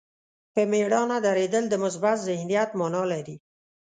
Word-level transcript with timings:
په 0.53 0.61
مېړانه 0.71 1.17
درېدل 1.27 1.63
د 1.69 1.75
مثبت 1.83 2.17
ذهنیت 2.27 2.69
معنا 2.79 3.03
لري. 3.11 3.35